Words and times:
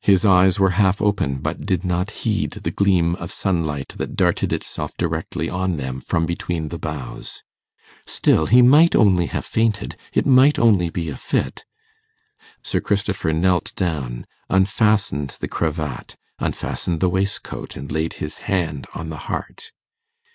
His 0.00 0.24
eyes 0.24 0.58
were 0.58 0.70
half 0.80 1.02
open, 1.02 1.40
but 1.40 1.66
did 1.66 1.84
not 1.84 2.10
heed 2.24 2.52
the 2.52 2.70
gleam 2.70 3.14
of 3.16 3.30
sunlight 3.30 3.88
that 3.98 4.16
darted 4.16 4.50
itself 4.50 4.96
directly 4.96 5.50
on 5.50 5.76
them 5.76 6.00
from 6.00 6.24
between 6.24 6.68
the 6.68 6.78
boughs. 6.78 7.42
Still 8.06 8.46
he 8.46 8.62
might 8.62 8.96
only 8.96 9.26
have 9.26 9.44
fainted; 9.44 9.94
it 10.14 10.24
might 10.24 10.58
only 10.58 10.88
be 10.88 11.10
a 11.10 11.18
fit. 11.18 11.66
Sir 12.64 12.80
Christopher 12.80 13.34
knelt 13.34 13.74
down, 13.76 14.24
unfastened 14.48 15.36
the 15.38 15.48
cravat, 15.48 16.16
unfastened 16.38 17.00
the 17.00 17.10
waistcoat, 17.10 17.76
and 17.76 17.92
laid 17.92 18.14
his 18.14 18.38
hand 18.48 18.86
on 18.94 19.10
the 19.10 19.18
heart. 19.28 19.72